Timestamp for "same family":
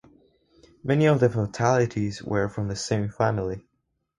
2.75-3.67